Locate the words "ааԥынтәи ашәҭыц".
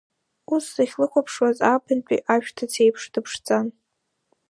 1.69-2.73